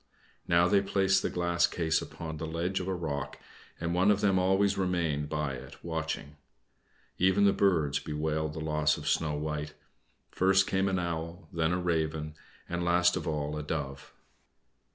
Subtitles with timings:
[0.47, 3.37] Now they placed the glass case upon the ledge on a rock,
[3.79, 6.37] and one of them always remained by it watching.
[7.19, 9.75] Even the birds bewailed the loss of Snow White;
[10.31, 12.33] first came an owl, then a raven,
[12.67, 14.11] and last of all a dove.